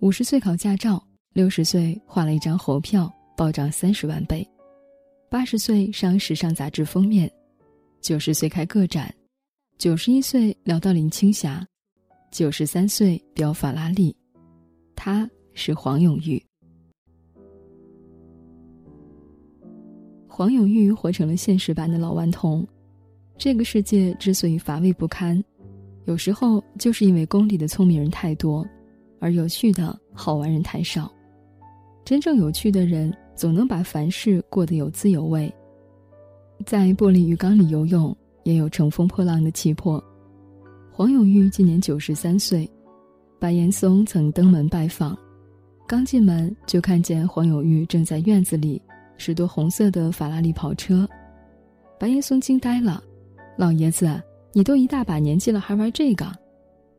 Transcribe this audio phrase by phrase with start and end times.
[0.00, 1.02] 五十岁考驾照，
[1.34, 4.42] 六十岁画了一张猴票，暴涨三十万倍；
[5.28, 7.30] 八十岁上时尚杂志封面，
[8.00, 9.14] 九十岁开个展，
[9.76, 11.66] 九十一岁聊到林青霞，
[12.30, 14.16] 九十三岁飙法拉利。
[14.96, 16.42] 他是黄永玉。
[20.26, 22.66] 黄永玉活成了现实版的老顽童。
[23.36, 25.42] 这个世界之所以乏味不堪，
[26.06, 28.66] 有时候就是因为宫里的聪明人太多，
[29.20, 31.12] 而有趣的好玩人太少。
[32.04, 35.52] 真正有趣的人，总能把凡事过得有滋有味。
[36.66, 40.02] 在玻璃鱼缸里游泳，也有乘风破浪的气魄。
[40.90, 42.68] 黄永玉今年九十三岁，
[43.38, 45.16] 白岩松曾登门拜访，
[45.86, 48.82] 刚进门就看见黄永玉正在院子里
[49.16, 51.08] 拾掇红色的法拉利跑车，
[51.98, 53.02] 白岩松惊呆了。
[53.56, 54.20] 老爷子，
[54.52, 56.26] 你都一大把年纪了，还玩这个？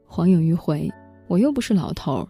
[0.06, 0.90] 黄永玉回
[1.32, 2.28] ：“我又不是老头儿。”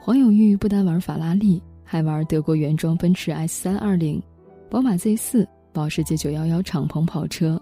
[0.00, 4.22] 黄永玉不单玩法拉利，还玩德国原装奔驰 S 三二零、
[4.70, 7.60] 宝马 Z 四、保时捷九幺幺敞篷跑车、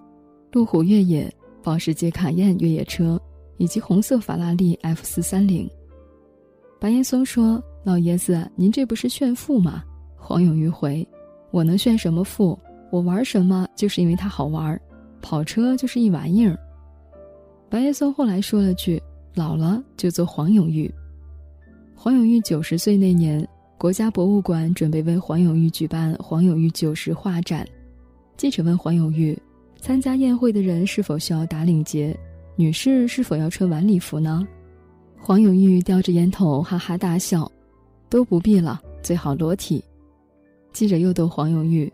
[0.53, 3.19] 路虎越野、保时捷卡宴越野车，
[3.57, 5.67] 以及红色法拉利 F 四三零。
[6.79, 9.83] 白岩松说：“老爷子，您这不是炫富吗？”
[10.19, 11.07] 黄永玉回
[11.51, 12.59] ：“我能炫什么富？
[12.91, 14.79] 我玩什么就是因为它好玩。”
[15.23, 16.59] 跑车就是一玩意儿。
[17.71, 19.01] 白岩松后来说了句
[19.35, 20.93] ：“老了就做黄永玉。”
[21.95, 23.47] 黄永玉九十岁那年，
[23.79, 27.67] 国家博物馆准备为黄永玉举办黄永玉九十画展。
[28.37, 29.39] 记者问黄永玉
[29.81, 32.17] ：“参加宴会的人是否需要打领结？
[32.57, 34.47] 女士是否要穿晚礼服呢？”
[35.21, 37.51] 黄永玉叼着烟头哈哈大笑
[38.11, 39.85] ：“都不必了，最好裸体。”
[40.73, 41.93] 记者又逗黄永玉：“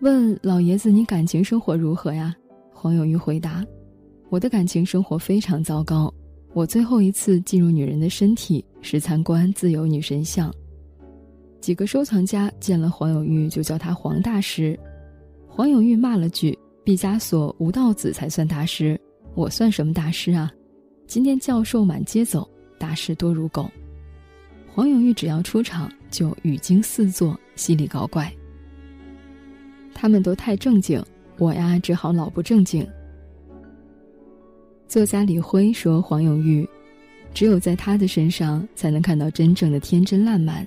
[0.00, 2.36] 问老爷子，你感情生活如何呀？”
[2.72, 3.64] 黄永玉回答
[4.30, 6.12] ：“我的感情生活非常糟糕。
[6.52, 10.52] 我最后一次进入女人的身体是参观自由女神像。
[11.60, 14.78] 几个收藏家见了黄永玉就叫他黄大师。
[15.46, 18.98] 黄永玉骂了句：‘毕加索、吴道子才算大师，
[19.34, 20.50] 我算什么大师啊？’
[21.06, 23.70] 今天教授满街走，大师多如狗。
[24.72, 28.32] 黄永玉只要出场就语惊四座，心里搞怪。
[29.92, 31.00] 他们都太正经。”
[31.38, 32.86] 我呀，只好老不正经。
[34.90, 36.68] 作家李辉说：“黄永玉，
[37.32, 40.66] 只有在他的身上才能看到真正的天真烂漫。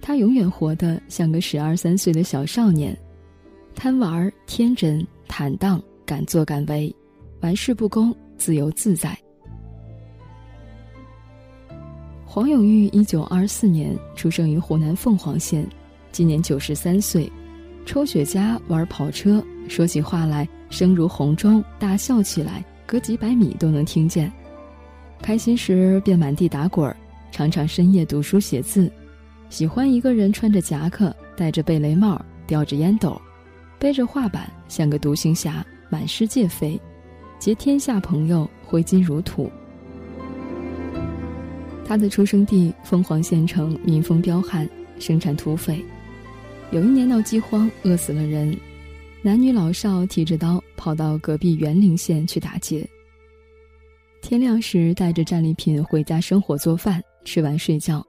[0.00, 2.96] 他永远活得像个十二三岁的小少年，
[3.74, 6.90] 贪玩、天真、坦荡，敢作敢为，
[7.40, 9.14] 玩世不恭，自由自在。”
[12.24, 15.68] 黄永玉一九二四年出生于湖南凤凰县，
[16.12, 17.30] 今年九十三岁，
[17.84, 19.44] 抽雪茄，玩跑车。
[19.68, 24.32] 说起话来声如洪钟，大笑起来隔几百米都能听见。
[25.22, 26.96] 开心时便满地打滚儿，
[27.30, 28.90] 常常深夜读书写字。
[29.48, 33.20] 喜欢一个人穿着夹克，戴着贝雷帽，叼着烟斗，
[33.78, 36.80] 背着画板，像个独行侠，满世界飞，
[37.38, 39.48] 结天下朋友，挥金如土。
[41.84, 44.68] 他的出生地凤凰县城民风彪悍，
[44.98, 45.80] 生产土匪。
[46.72, 48.58] 有一年闹饥荒，饿死了人。
[49.22, 52.88] 男女老少提着刀跑到隔壁元陵县去打劫。
[54.22, 58.02] 天亮时带着战利品回家生火做饭，吃完睡觉。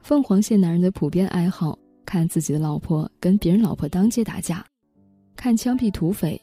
[0.00, 4.64] 凤凰县男人的普遍爱好，看自己的老婆跟别人老婆当街打架，
[5.34, 6.40] 看枪毙土匪。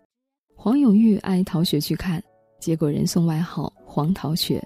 [0.57, 2.21] 黄永玉爱逃学去看，
[2.59, 4.61] 结果人送外号“黄逃学”。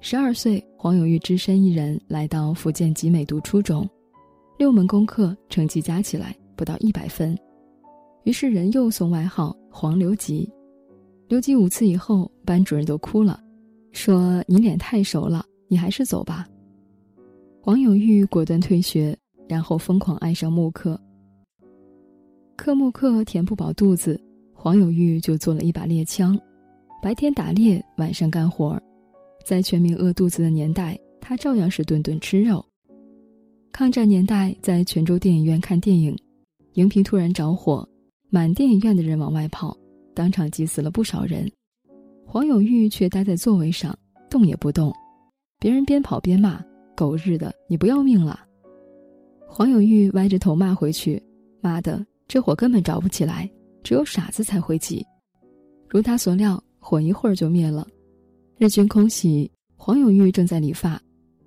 [0.00, 3.88] 十二岁，黄永玉只身一人来到福建集美读初中，
[4.58, 7.38] 六门功课成绩加起来不到一百分。
[8.24, 10.50] 于是人又送外号“黄留级”，
[11.28, 13.38] 留级五次以后，班主任都哭了，
[13.92, 16.48] 说：“你脸太熟了，你还是走吧。”
[17.60, 19.16] 黄永玉果断退学，
[19.48, 20.98] 然后疯狂爱上木刻。
[22.56, 24.18] 刻木刻填不饱肚子，
[24.54, 26.38] 黄永玉就做了一把猎枪，
[27.02, 28.82] 白天打猎，晚上干活儿。
[29.44, 32.64] 在全民饿肚子的年代，他照样是顿顿吃肉。
[33.70, 36.16] 抗战年代，在泉州电影院看电影，
[36.74, 37.86] 荧屏突然着火。
[38.34, 39.76] 满电影院的人往外跑，
[40.12, 41.48] 当场挤死了不少人。
[42.26, 43.96] 黄永玉却待在座位上，
[44.28, 44.92] 动也不动。
[45.60, 46.60] 别人边跑边骂
[46.96, 48.40] ：“狗日的，你不要命了！”
[49.46, 51.22] 黄永玉歪着头骂回去
[51.62, 53.48] ：“妈的，这火根本着不起来，
[53.84, 55.06] 只有傻子才会挤。”
[55.88, 57.86] 如他所料，火一会儿就灭了。
[58.58, 61.00] 日军空袭，黄永玉正在理发，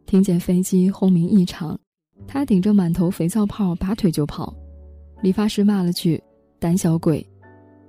[0.05, 1.77] 听见飞机轰鸣异常，
[2.25, 4.55] 他顶着满头肥皂泡，拔腿就跑。
[5.21, 6.23] 理发师骂了句。
[6.59, 7.25] 胆小鬼，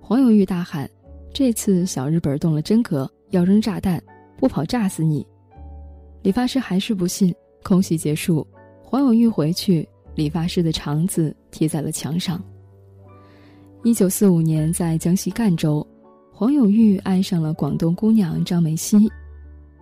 [0.01, 0.89] 黄永玉大喊
[1.33, 4.03] ：“这次小日本动了真格，要扔炸弹，
[4.37, 5.27] 不跑炸死你！”
[6.23, 8.47] 理发师还是不信，空袭结束，
[8.85, 12.43] 黄永玉回去，理发师的肠子贴在了墙上。
[13.85, 15.87] 一九四五年，在江西赣州，
[16.31, 19.11] 黄永玉爱上了广东姑娘张梅溪。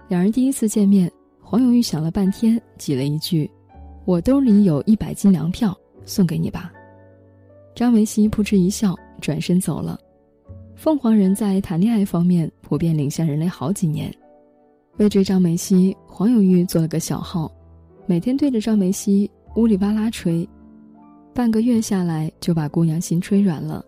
[0.06, 1.11] 两人第一次见面，
[1.41, 3.50] 黄永玉想了半天，挤了一句
[4.06, 6.73] ：“我兜里有一百斤粮票，送给你吧。”
[7.76, 10.00] 张梅西扑哧一笑，转身走了。
[10.76, 14.11] 凤凰人在谈恋爱方面普遍领先人类好几年。
[14.96, 17.52] 为追张梅西，黄永玉做了个小号，
[18.06, 20.49] 每天对着张梅西呜里哇啦吹。
[21.34, 23.84] 半个月下来，就把姑娘心吹软了，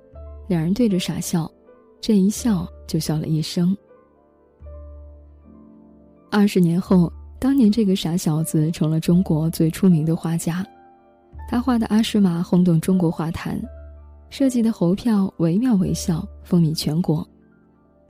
[0.49, 1.51] 两人对着傻笑，
[1.99, 3.75] 这一笑就笑了一生。
[6.31, 10.63] 二十年后，当年这个傻小子成了中国最出名的画家，
[11.49, 13.59] 他画的阿诗玛轰动中国画坛，
[14.31, 17.27] 设计的猴票惟妙惟肖，风靡全国。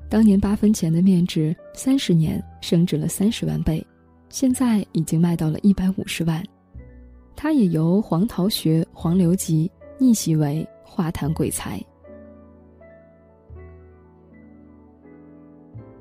[0.08, 3.86] 当年八分钱的面值，三十年升值了三十万倍，
[4.28, 6.42] 现在已经卖到了一百五十万。
[7.36, 11.80] 他也由黄桃学、黄流集逆袭为画坛鬼才。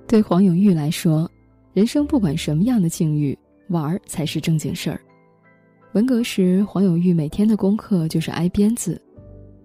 [0.08, 1.30] 对黄永玉来说，
[1.74, 3.38] 人生不管什么样的境遇，
[3.68, 5.00] 玩儿才是正经事儿。
[5.94, 9.00] 文革时，黄永玉每天的功课就是挨鞭子，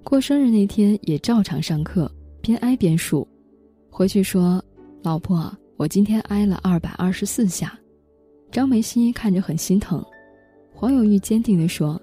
[0.04, 2.10] 过生日那天也照常上课，
[2.42, 3.26] 边挨边数，
[3.88, 4.62] 回去说
[5.02, 7.78] ：“老婆，我今天挨了二百二十四下。”
[8.50, 10.04] 张梅西看着很心疼。
[10.74, 12.00] 黄永玉坚定地说：“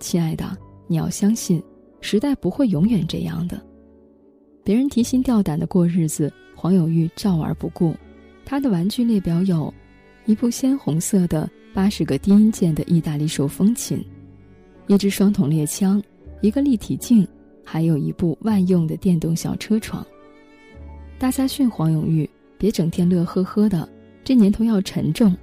[0.00, 0.56] 亲爱的，
[0.86, 1.62] 你要相信，
[2.00, 3.60] 时代不会永远这样的。
[4.64, 7.94] 别人提心吊胆的过日子，黄永玉照而不顾。
[8.44, 9.72] 他的玩具列表有：
[10.24, 14.02] 一部鲜红色的八十个低音键的意大利手风琴，
[14.86, 16.02] 一支双筒猎枪，
[16.40, 17.26] 一个立体镜，
[17.72, 20.04] 还有一部万用的电动小车床。
[21.20, 22.28] 大家训黄永玉
[22.58, 23.88] 别整天乐呵呵的，
[24.24, 25.36] 这年头要沉重。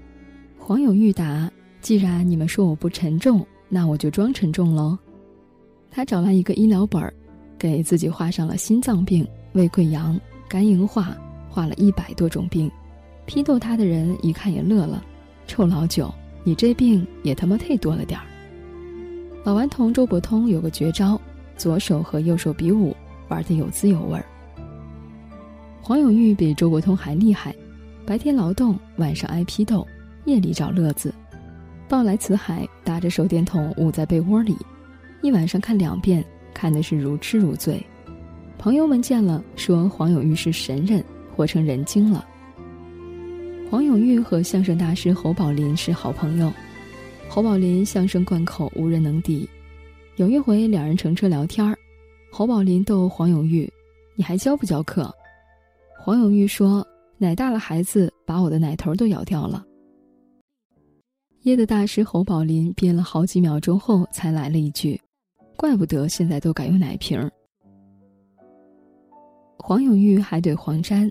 [0.60, 4.98] 黄永玉答。”既然你们说我不沉重，那我就装沉重喽。
[5.90, 7.14] 他找来一个医疗本儿，
[7.58, 10.20] 给自己画上了心脏病、胃溃疡、
[10.50, 11.16] 肝硬化，
[11.48, 12.70] 画了一百多种病。
[13.26, 15.02] 批斗他的人一看也乐了
[15.48, 16.14] ：“臭老九，
[16.44, 18.26] 你这病也他妈忒多了点儿。”
[19.46, 21.22] 老顽童周伯通有个绝招，
[21.58, 22.96] 左手和右手比武，
[23.28, 24.26] 玩得有滋有味儿。
[25.82, 27.56] 黄永玉比周伯通还厉害，
[28.06, 29.86] 白天劳动，晚上挨批斗，
[30.26, 31.14] 夜里找乐子。
[31.90, 34.56] 抱来辞海，打着手电筒捂在被窝里，
[35.22, 36.24] 一晚上看两遍，
[36.54, 37.82] 看的是如痴如醉。
[38.58, 41.04] 朋友们见了说黄永玉是神人，
[41.36, 42.26] 活成人精了。
[43.70, 46.52] 黄永玉和相声大师侯宝林是好朋友，
[47.30, 49.48] 侯宝林相声贯口无人能敌。
[50.18, 51.78] 有一回两人乘车聊天儿，
[52.32, 53.72] 侯宝林逗黄永玉
[54.18, 55.14] ：“你还教不教课？”
[56.04, 56.84] 黄永玉说
[57.20, 59.64] ：“奶大了，孩子把我的奶头都咬掉了。”
[61.46, 65.00] 噎得大师侯宝林憋了好几秒钟后，才来了一句
[65.56, 67.30] ：“怪不得现在都改用奶瓶。”
[69.60, 71.08] 黄永玉还怼黄沾，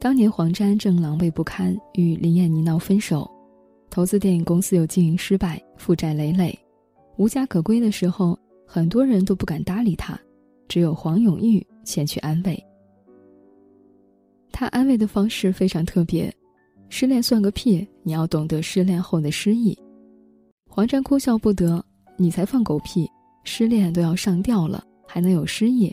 [0.00, 3.30] 当年黄沾正狼狈不堪，与林燕妮闹分手，
[3.90, 6.58] 投资电影公司又经营失败，负债累累，
[7.16, 10.18] 无家可归的时候，很多人都不敢搭理他，
[10.68, 12.62] 只有黄永玉前去安慰。
[14.50, 16.32] 他安慰的方式非常特别。
[16.88, 17.88] 失恋算个屁！
[18.02, 19.76] 你要懂得失恋后的失意。
[20.68, 21.82] 黄沾哭笑不得，
[22.18, 23.08] 你才放狗屁！
[23.44, 25.90] 失恋都要上吊了，还能有失意？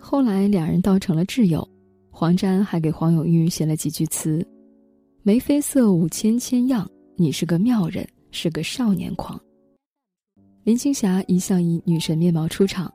[0.00, 1.66] 后来两人倒成了挚友，
[2.10, 4.44] 黄沾还给黄永玉写了几句词
[5.22, 9.40] ：“眉飞色舞千千样，你是个妙人，是个少年狂。”
[10.64, 12.92] 林青霞一向以女神面貌出场。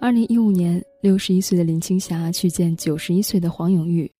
[0.00, 4.10] 二零一五年，六十一岁的林青霞去见九十一岁的黄永玉。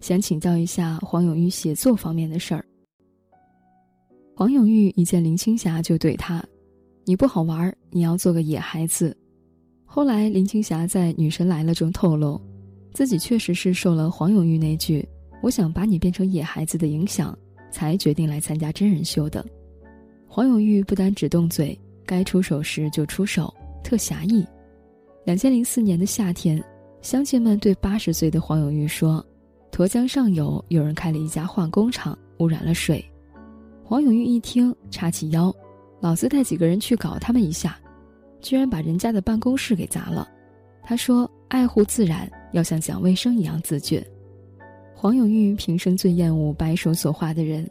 [0.00, 2.64] 想请教一下黄永玉写作方面的事儿。
[4.34, 6.42] 黄永玉一见林青霞就怼他
[7.04, 9.14] ：“你不好玩，你要做个野孩子。”
[9.84, 12.40] 后来林青霞在《女神来了》中透露，
[12.94, 15.06] 自己确实是受了黄永玉那句
[15.42, 17.38] “我想把你变成野孩子”的影响，
[17.70, 19.44] 才决定来参加真人秀的。
[20.26, 24.46] 黄永玉不单只动嘴，该出手时就出手，特侠义。
[25.24, 26.62] 两千零四年的夏天，
[27.02, 29.24] 乡亲们对八十岁的黄永玉说。
[29.72, 33.02] 沱江上游有人开了一家化工厂，污染了水。
[33.82, 35.54] 黄永玉一听，叉起腰，
[36.00, 37.78] 老子带几个人去搞他们一下，
[38.42, 40.28] 居然把人家的办公室给砸了。
[40.82, 44.06] 他说：“爱护自然，要像讲卫生一样自觉。”
[45.00, 47.66] 黄永玉平生最厌恶白手所画的人，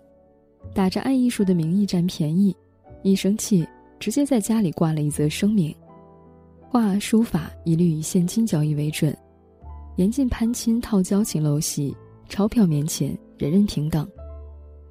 [0.74, 2.55] 打着爱艺术的名义占便宜，
[3.03, 3.63] 一生气
[4.00, 5.71] 直接在家里挂了一则声明：
[6.71, 9.15] 画书法一律以现金交易为准。
[9.98, 11.95] 严禁攀亲套交情陋习，
[12.29, 14.09] 钞票面前人人平等。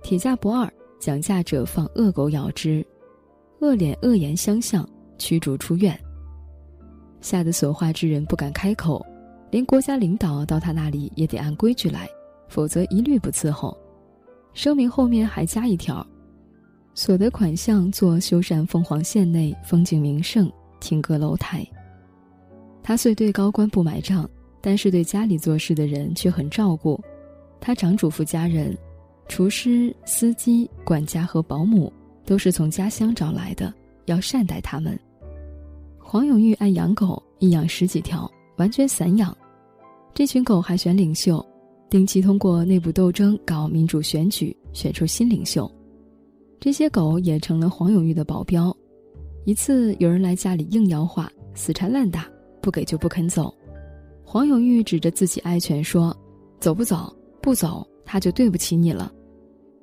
[0.05, 2.87] 铁架不二，讲价者放恶狗咬之，
[3.61, 5.99] 恶脸恶言相向，驱逐出院。
[7.21, 9.05] 吓得所画之人不敢开口，
[9.51, 12.09] 连国家领导到他那里也得按规矩来，
[12.49, 13.77] 否则一律不伺候。
[14.55, 16.05] 声明后面还加一条：
[16.95, 20.51] 所得款项做修缮凤凰县内风景名胜、
[20.81, 21.65] 亭阁楼台。
[22.83, 24.29] 他虽对高官不买账，
[24.61, 27.01] 但是对家里做事的人却很照顾。
[27.61, 28.77] 他常嘱咐家人，
[29.29, 31.93] 厨师、司机、管家和保姆
[32.25, 33.73] 都是从家乡找来的，
[34.07, 34.99] 要善待他们。
[35.99, 39.37] 黄永玉爱养狗，一养十几条，完全散养。
[40.15, 41.45] 这群狗还选领袖，
[41.91, 45.71] 定期通过内部斗争搞民主选举，选出新领袖。
[46.61, 48.77] 这些狗也成了黄永玉的保镖。
[49.45, 52.29] 一次有人来家里硬要话，死缠烂打，
[52.61, 53.55] 不给就不肯走。
[54.23, 56.15] 黄永玉指着自己爱犬说
[56.61, 57.17] ：“走不走？
[57.41, 59.11] 不走，他就对不起你了。”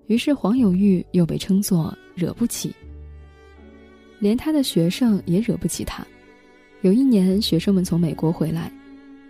[0.05, 2.71] 于是黄永玉又被称作惹不起。
[4.19, 6.05] 连他的学生也惹不起他。
[6.81, 8.71] 有一年，学生们从美国回来，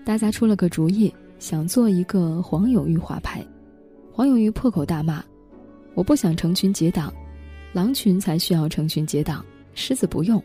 [0.04, 1.14] 大家出了个主意，
[1.46, 3.40] 想做一个黄永玉画派。
[4.12, 5.24] 黄永玉破口大骂
[5.94, 7.14] ：“我不想成群结党，
[7.72, 10.44] 狼群才需要成群结党，狮子不用。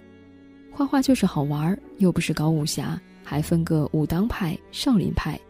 [0.71, 5.41] 画画就是好玩儿又不是搞武侠，还分个武当派、少林派。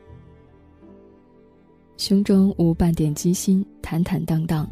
[1.97, 4.71] 胸中无半点机心，坦坦荡荡，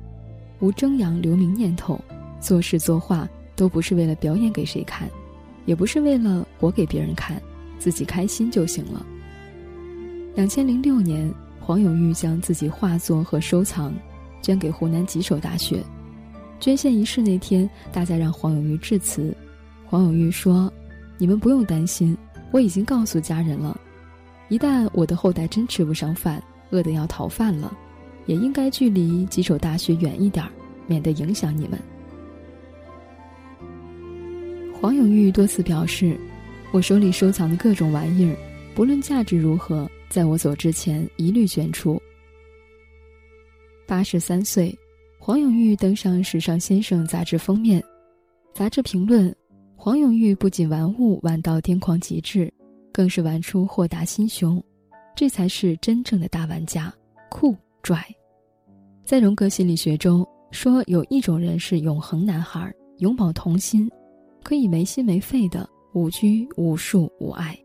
[0.60, 2.00] 无争扬留名念头，
[2.38, 5.10] 做事作画都不是为了表演给谁看。”
[5.66, 7.42] 也不是为了活给别人看，
[7.80, 9.04] 自己开心就行了。
[10.38, 11.28] 两千零六年，
[11.58, 13.92] 黄永玉将自己画作和收藏
[14.40, 15.82] 捐给湖南吉首大学。
[16.60, 19.36] 捐献仪式那天，大家让黄永玉致辞。
[19.84, 20.72] 黄永玉说
[21.18, 22.16] ：“你们不用担心，
[22.52, 23.76] 我已经告诉家人了。
[24.48, 26.40] 一旦我的后代真吃不上饭，
[26.70, 27.76] 饿得要逃饭了，
[28.26, 30.46] 也应该距离吉首大学远一点，
[30.86, 31.76] 免得影响你们。”
[34.80, 36.16] 黄永玉多次表示
[36.70, 38.36] ：“我手里收藏的各种玩意儿，
[38.72, 42.00] 不论价值如何，在我走之前一律捐出。”
[43.86, 44.76] 八十三岁，
[45.18, 47.82] 黄永玉登上《时尚先生》杂志封面。
[48.54, 49.34] 杂志评论：
[49.76, 52.52] 黄永玉不仅玩物玩到癫狂极致，
[52.92, 54.62] 更是玩出豁达心胸，
[55.16, 56.92] 这才是真正的大玩家，
[57.30, 58.04] 酷拽。
[59.04, 63.90] 在荣格心理学中说，有一种人是永恒男孩，永葆童心。
[64.44, 67.58] 可以没心没肺的无拘无束无爱，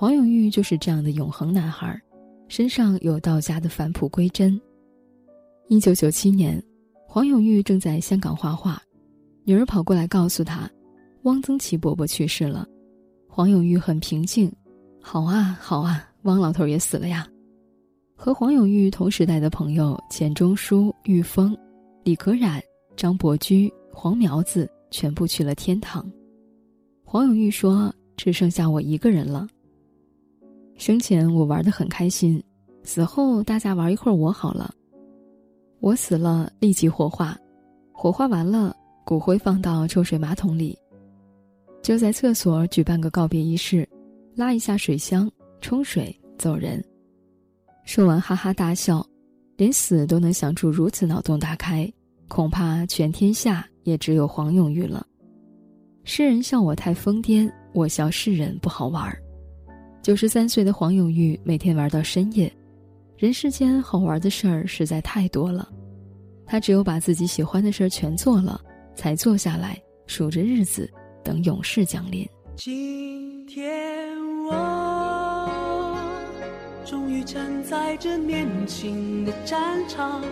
[0.00, 1.94] 黄永玉就是这样的永恒男孩，
[2.48, 4.58] 身上有道家的返璞归真。
[5.68, 6.58] 一九九七年，
[7.06, 8.82] 黄永玉正在香港画画，
[9.44, 10.66] 女儿跑过来告诉他，
[11.24, 12.66] 汪曾祺伯伯去世了。
[13.28, 14.50] 黄永玉很平静，
[15.02, 17.28] 好啊好啊，汪老头也死了呀。
[18.16, 21.54] 和黄永玉同时代的朋友钱钟书、玉峰、
[22.04, 22.58] 李可染、
[22.96, 24.66] 张伯驹、黄苗子。
[24.90, 26.10] 全部去了天堂。
[27.04, 29.46] 黄永玉说：“只剩下我一个人了。
[30.80, 32.42] 生前我玩的很开心，
[32.84, 34.74] 死后大家玩一会儿我好了。
[35.80, 37.36] 我死了立即火化，
[37.92, 40.74] 火化完了骨灰放到抽水马桶里，
[41.82, 43.86] 就在厕所举办个告别仪式，
[44.34, 46.82] 拉一下水箱冲水走人。
[47.84, 49.06] 说完哈哈大笑，
[49.58, 51.92] 连死都能想出如此脑洞大开，
[52.26, 55.06] 恐怕全天下。”也只有黄永玉了。
[56.04, 59.20] 世人笑我太疯癫，我笑世人不好玩儿。
[60.02, 62.50] 九十三岁的黄永玉每天玩到深夜，
[63.18, 65.68] 人世间好玩的事儿实在太多了。
[66.46, 68.58] 他只有把自己喜欢的事儿全做了，
[68.94, 70.90] 才坐下来数着日子，
[71.22, 72.26] 等永世降临。
[72.56, 74.16] 今天
[74.46, 75.48] 我
[76.86, 80.24] 终于站在这年轻的战场，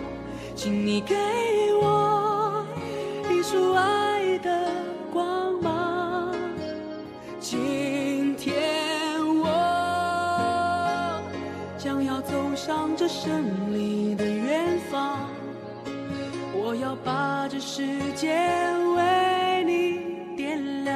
[0.54, 1.14] 请你给
[1.82, 2.66] 我。
[3.30, 4.07] 一束爱
[13.08, 15.16] 胜利的远方，
[16.54, 17.82] 我要把这世
[18.14, 18.36] 界
[18.96, 20.94] 为你点亮。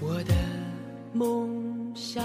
[0.00, 0.34] 我的
[1.12, 2.24] 梦想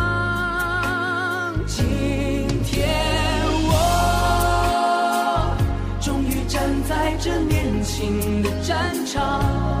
[8.81, 9.80] 漫长。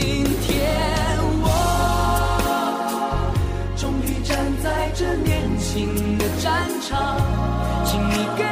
[5.73, 7.15] 新的战场，
[7.85, 8.50] 请你给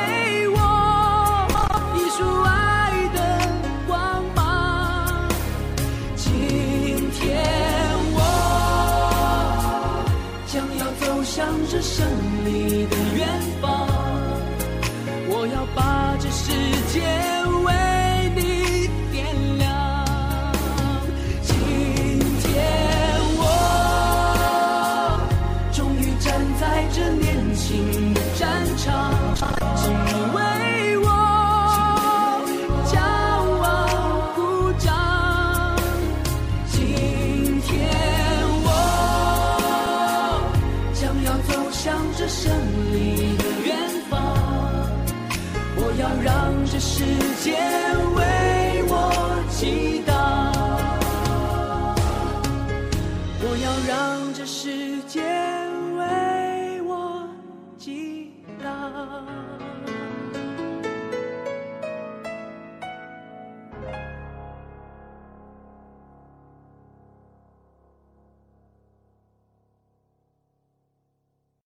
[46.99, 47.05] 世
[47.41, 47.78] 界。